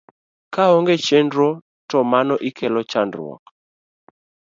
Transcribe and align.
Kaonge 0.53 0.95
chenro 1.05 1.49
to 1.89 1.97
mano 2.11 2.35
ikelo 2.49 2.81
chandruok 2.91 3.43